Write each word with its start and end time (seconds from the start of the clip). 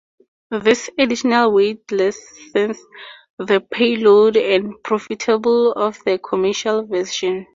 This 0.49 0.89
additional 0.97 1.51
weight 1.51 1.91
lessens 1.91 2.79
the 3.37 3.61
payload 3.69 4.35
and 4.35 4.71
the 4.71 4.77
profitability 4.83 5.75
of 5.77 5.99
the 6.07 6.17
commercial 6.17 6.87
version. 6.87 7.45